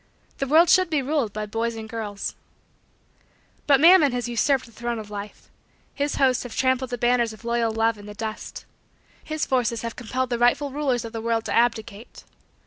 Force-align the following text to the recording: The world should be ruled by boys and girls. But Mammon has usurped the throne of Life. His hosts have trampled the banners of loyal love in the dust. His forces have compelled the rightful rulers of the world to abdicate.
The 0.39 0.47
world 0.47 0.67
should 0.71 0.89
be 0.89 1.03
ruled 1.03 1.31
by 1.31 1.45
boys 1.45 1.75
and 1.75 1.87
girls. 1.87 2.33
But 3.67 3.79
Mammon 3.79 4.13
has 4.13 4.27
usurped 4.27 4.65
the 4.65 4.71
throne 4.71 4.97
of 4.97 5.11
Life. 5.11 5.47
His 5.93 6.15
hosts 6.15 6.41
have 6.41 6.55
trampled 6.55 6.89
the 6.89 6.97
banners 6.97 7.33
of 7.33 7.45
loyal 7.45 7.71
love 7.71 7.99
in 7.99 8.07
the 8.07 8.15
dust. 8.15 8.65
His 9.23 9.45
forces 9.45 9.83
have 9.83 9.95
compelled 9.95 10.31
the 10.31 10.39
rightful 10.39 10.71
rulers 10.71 11.05
of 11.05 11.13
the 11.13 11.21
world 11.21 11.45
to 11.45 11.53
abdicate. 11.53 12.23